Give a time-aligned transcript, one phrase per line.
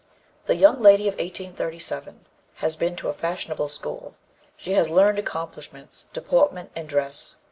[0.45, 4.15] "The young lady of 1837 has been to a fashionable school;
[4.57, 7.35] she has learned accomplishments, deportment and dress.